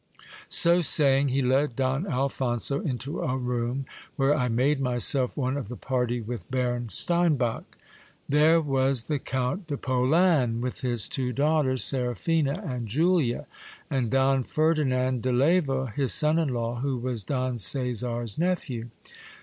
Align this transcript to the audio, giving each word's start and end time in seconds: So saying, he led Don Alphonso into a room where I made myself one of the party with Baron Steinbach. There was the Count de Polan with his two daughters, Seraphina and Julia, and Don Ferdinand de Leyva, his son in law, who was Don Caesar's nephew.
So 0.49 0.81
saying, 0.81 1.27
he 1.27 1.43
led 1.43 1.75
Don 1.75 2.07
Alphonso 2.07 2.79
into 2.81 3.21
a 3.21 3.37
room 3.37 3.85
where 4.15 4.35
I 4.35 4.47
made 4.47 4.79
myself 4.79 5.37
one 5.37 5.55
of 5.55 5.67
the 5.67 5.75
party 5.75 6.21
with 6.21 6.49
Baron 6.49 6.89
Steinbach. 6.89 7.77
There 8.27 8.59
was 8.59 9.03
the 9.03 9.19
Count 9.19 9.67
de 9.67 9.77
Polan 9.77 10.59
with 10.59 10.81
his 10.81 11.07
two 11.07 11.31
daughters, 11.33 11.83
Seraphina 11.83 12.63
and 12.65 12.87
Julia, 12.87 13.45
and 13.91 14.09
Don 14.09 14.43
Ferdinand 14.43 15.21
de 15.21 15.31
Leyva, 15.31 15.91
his 15.95 16.15
son 16.15 16.39
in 16.39 16.49
law, 16.49 16.79
who 16.79 16.97
was 16.97 17.23
Don 17.23 17.59
Caesar's 17.59 18.39
nephew. 18.39 18.89